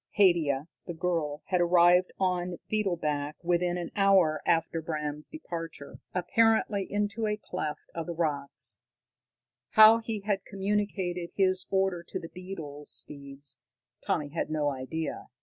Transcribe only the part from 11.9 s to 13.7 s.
to the beetle steeds